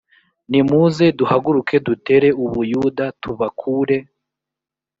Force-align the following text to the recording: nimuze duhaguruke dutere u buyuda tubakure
nimuze 0.49 1.05
duhaguruke 1.19 1.75
dutere 1.87 2.29
u 2.43 2.45
buyuda 2.51 3.05
tubakure 3.21 3.97